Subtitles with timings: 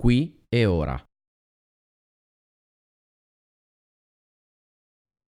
[0.00, 1.04] qui e ora.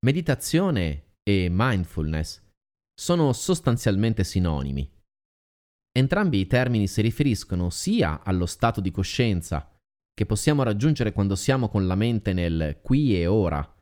[0.07, 2.41] Meditazione e mindfulness
[2.95, 4.89] sono sostanzialmente sinonimi.
[5.91, 9.77] Entrambi i termini si riferiscono sia allo stato di coscienza
[10.15, 13.77] che possiamo raggiungere quando siamo con la mente nel qui e ora,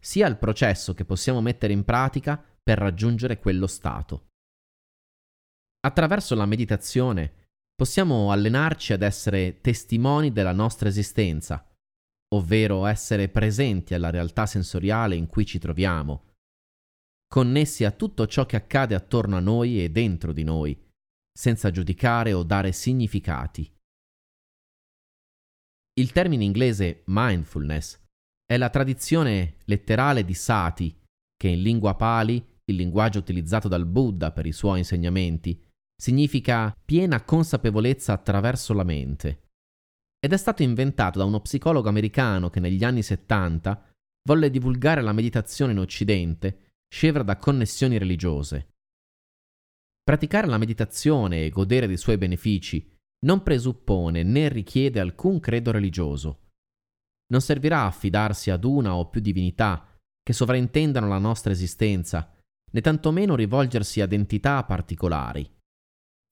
[0.00, 4.28] sia al processo che possiamo mettere in pratica per raggiungere quello stato.
[5.80, 7.47] Attraverso la meditazione
[7.78, 11.64] possiamo allenarci ad essere testimoni della nostra esistenza,
[12.34, 16.32] ovvero essere presenti alla realtà sensoriale in cui ci troviamo,
[17.28, 20.76] connessi a tutto ciò che accade attorno a noi e dentro di noi,
[21.32, 23.72] senza giudicare o dare significati.
[26.00, 28.02] Il termine inglese mindfulness
[28.44, 31.00] è la tradizione letterale di sati,
[31.36, 35.64] che in lingua pali, il linguaggio utilizzato dal Buddha per i suoi insegnamenti,
[36.00, 39.48] significa piena consapevolezza attraverso la mente.
[40.20, 43.90] Ed è stato inventato da uno psicologo americano che negli anni 70
[44.28, 48.74] volle divulgare la meditazione in Occidente, scevra da connessioni religiose.
[50.02, 52.90] Praticare la meditazione e godere dei suoi benefici
[53.26, 56.46] non presuppone né richiede alcun credo religioso.
[57.30, 62.34] Non servirà affidarsi ad una o più divinità che sovraintendano la nostra esistenza,
[62.70, 65.57] né tantomeno rivolgersi ad entità particolari.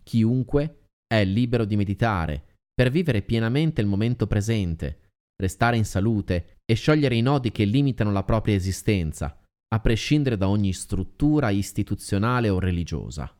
[0.09, 5.11] Chiunque è libero di meditare per vivere pienamente il momento presente,
[5.43, 9.41] restare in salute e sciogliere i nodi che limitano la propria esistenza,
[9.75, 13.35] a prescindere da ogni struttura istituzionale o religiosa.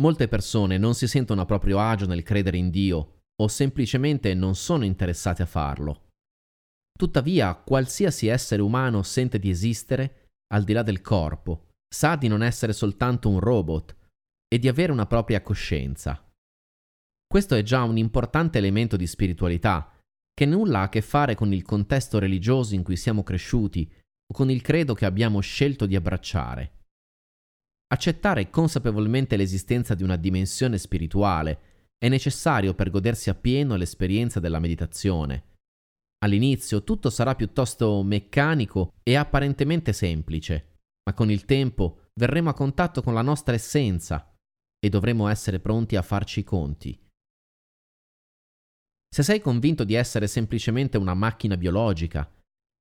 [0.00, 4.54] Molte persone non si sentono a proprio agio nel credere in Dio o semplicemente non
[4.54, 6.10] sono interessate a farlo.
[6.96, 12.42] Tuttavia, qualsiasi essere umano sente di esistere al di là del corpo, sa di non
[12.42, 13.96] essere soltanto un robot
[14.48, 16.22] e di avere una propria coscienza.
[17.26, 19.92] Questo è già un importante elemento di spiritualità,
[20.32, 24.34] che nulla ha a che fare con il contesto religioso in cui siamo cresciuti o
[24.34, 26.72] con il credo che abbiamo scelto di abbracciare.
[27.88, 35.54] Accettare consapevolmente l'esistenza di una dimensione spirituale è necessario per godersi appieno l'esperienza della meditazione.
[36.24, 43.02] All'inizio tutto sarà piuttosto meccanico e apparentemente semplice, ma con il tempo verremo a contatto
[43.02, 44.35] con la nostra essenza
[44.86, 46.96] e dovremo essere pronti a farci i conti.
[49.12, 52.30] Se sei convinto di essere semplicemente una macchina biologica,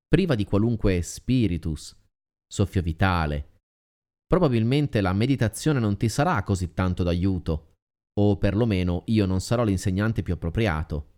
[0.08, 1.98] priva di qualunque spiritus,
[2.48, 3.54] soffio vitale,
[4.28, 7.74] probabilmente la meditazione non ti sarà così tanto d'aiuto,
[8.20, 11.14] o perlomeno io non sarò l'insegnante più appropriato.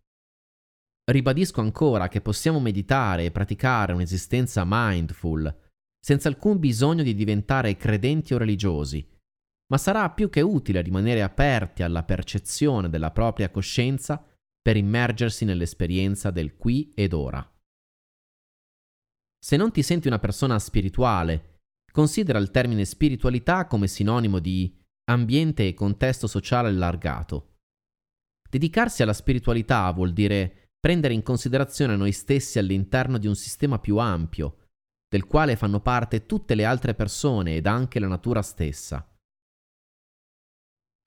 [1.04, 5.54] Ribadisco ancora che possiamo meditare e praticare un'esistenza mindful,
[6.00, 9.16] senza alcun bisogno di diventare credenti o religiosi,
[9.68, 14.24] ma sarà più che utile rimanere aperti alla percezione della propria coscienza
[14.62, 17.46] per immergersi nell'esperienza del qui ed ora.
[19.40, 21.60] Se non ti senti una persona spirituale,
[21.92, 24.76] considera il termine spiritualità come sinonimo di
[25.10, 27.56] ambiente e contesto sociale allargato.
[28.50, 33.98] Dedicarsi alla spiritualità vuol dire prendere in considerazione noi stessi all'interno di un sistema più
[33.98, 34.68] ampio,
[35.08, 39.06] del quale fanno parte tutte le altre persone ed anche la natura stessa.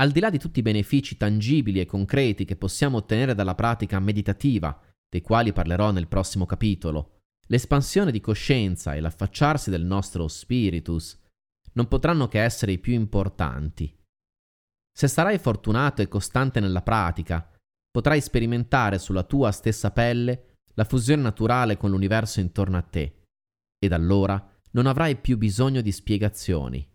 [0.00, 4.00] Al di là di tutti i benefici tangibili e concreti che possiamo ottenere dalla pratica
[4.00, 7.18] meditativa, dei quali parlerò nel prossimo capitolo,
[7.48, 11.18] l'espansione di coscienza e l'affacciarsi del nostro spiritus
[11.72, 13.94] non potranno che essere i più importanti.
[14.90, 17.46] Se sarai fortunato e costante nella pratica,
[17.90, 23.24] potrai sperimentare sulla tua stessa pelle la fusione naturale con l'universo intorno a te,
[23.78, 26.89] ed allora non avrai più bisogno di spiegazioni.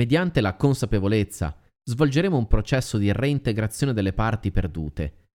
[0.00, 5.26] Mediante la consapevolezza svolgeremo un processo di reintegrazione delle parti perdute,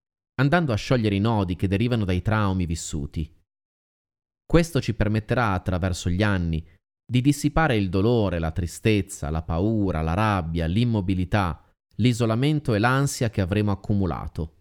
[0.41, 3.31] andando a sciogliere i nodi che derivano dai traumi vissuti.
[4.43, 6.67] Questo ci permetterà attraverso gli anni
[7.07, 13.43] di dissipare il dolore, la tristezza, la paura, la rabbia, l'immobilità, l'isolamento e l'ansia che
[13.43, 14.61] avremo accumulato.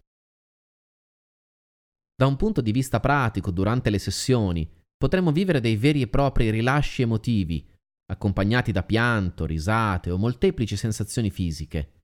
[2.14, 6.50] Da un punto di vista pratico, durante le sessioni, potremo vivere dei veri e propri
[6.50, 7.72] rilasci emotivi
[8.14, 12.02] accompagnati da pianto, risate o molteplici sensazioni fisiche.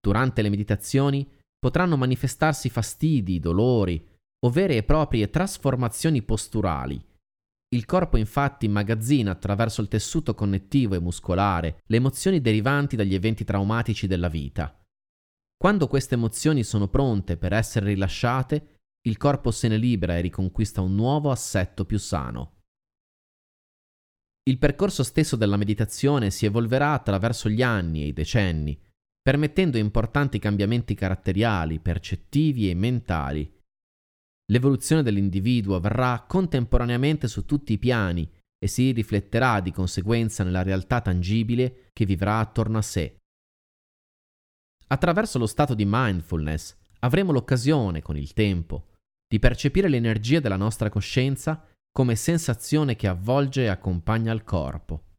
[0.00, 1.26] Durante le meditazioni
[1.58, 4.06] potranno manifestarsi fastidi, dolori
[4.44, 7.02] o vere e proprie trasformazioni posturali.
[7.74, 13.44] Il corpo infatti immagazzina attraverso il tessuto connettivo e muscolare le emozioni derivanti dagli eventi
[13.44, 14.78] traumatici della vita.
[15.56, 20.82] Quando queste emozioni sono pronte per essere rilasciate, il corpo se ne libera e riconquista
[20.82, 22.53] un nuovo assetto più sano.
[24.46, 28.78] Il percorso stesso della meditazione si evolverà attraverso gli anni e i decenni,
[29.22, 33.50] permettendo importanti cambiamenti caratteriali, percettivi e mentali.
[34.52, 41.00] L'evoluzione dell'individuo avverrà contemporaneamente su tutti i piani e si rifletterà di conseguenza nella realtà
[41.00, 43.16] tangibile che vivrà attorno a sé.
[44.88, 48.92] Attraverso lo stato di mindfulness avremo l'occasione, con il tempo,
[49.26, 55.13] di percepire l'energia della nostra coscienza come sensazione che avvolge e accompagna il corpo.